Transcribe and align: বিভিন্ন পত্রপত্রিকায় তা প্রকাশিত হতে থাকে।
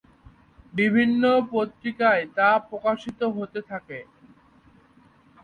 বিভিন্ন 0.73 1.23
পত্রপত্রিকায় 1.43 2.23
তা 2.37 2.49
প্রকাশিত 2.69 3.19
হতে 3.35 3.59
থাকে। 3.69 3.99